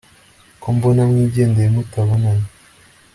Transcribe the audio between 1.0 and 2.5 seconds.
mwigendeye mutabonanye